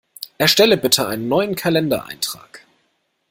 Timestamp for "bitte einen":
0.77-1.27